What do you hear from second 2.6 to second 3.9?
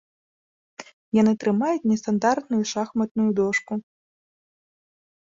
шахматную дошку.